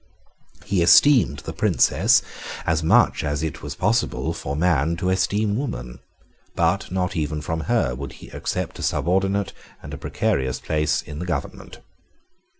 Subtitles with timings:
[0.65, 2.23] He esteemed the Princess
[2.65, 5.99] as much as it was possible for man to esteem woman:
[6.55, 11.19] but not even from her would he accept a subordinate and a precarious place in
[11.19, 11.81] the government.